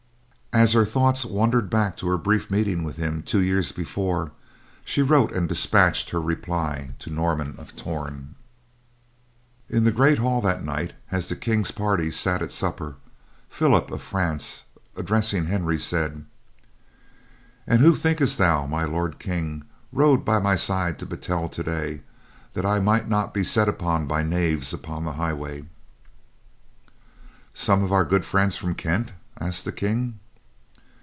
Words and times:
As 0.53 0.73
her 0.73 0.83
thoughts 0.83 1.23
wandered 1.23 1.69
back 1.69 1.95
to 1.95 2.07
her 2.09 2.17
brief 2.17 2.51
meeting 2.51 2.83
with 2.83 2.97
him 2.97 3.23
two 3.23 3.41
years 3.41 3.71
before, 3.71 4.33
she 4.83 5.01
wrote 5.01 5.31
and 5.31 5.47
dispatched 5.47 6.09
her 6.09 6.19
reply 6.21 6.93
to 6.99 7.09
Norman 7.09 7.55
of 7.57 7.73
Torn. 7.73 8.35
In 9.69 9.85
the 9.85 9.93
great 9.93 10.17
hall 10.17 10.41
that 10.41 10.61
night 10.61 10.91
as 11.09 11.29
the 11.29 11.37
King's 11.37 11.71
party 11.71 12.11
sat 12.11 12.41
at 12.41 12.51
supper, 12.51 12.95
Philip 13.47 13.91
of 13.91 14.01
France, 14.01 14.65
addressing 14.97 15.45
Henry, 15.45 15.79
said: 15.79 16.25
"And 17.65 17.79
who 17.79 17.95
thinkest 17.95 18.37
thou, 18.37 18.65
My 18.67 18.83
Lord 18.83 19.19
King, 19.19 19.63
rode 19.93 20.25
by 20.25 20.39
my 20.39 20.57
side 20.57 20.99
to 20.99 21.05
Battel 21.05 21.47
today, 21.47 22.01
that 22.55 22.65
I 22.65 22.81
might 22.81 23.07
not 23.07 23.33
be 23.33 23.45
set 23.45 23.69
upon 23.69 24.05
by 24.05 24.21
knaves 24.21 24.73
upon 24.73 25.05
the 25.05 25.13
highway?" 25.13 25.63
"Some 27.53 27.83
of 27.83 27.93
our 27.93 28.03
good 28.03 28.25
friends 28.25 28.57
from 28.57 28.75
Kent?" 28.75 29.13
asked 29.39 29.63
the 29.63 29.71
King. 29.71 30.17